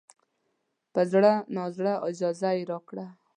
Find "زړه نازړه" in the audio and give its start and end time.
1.11-1.93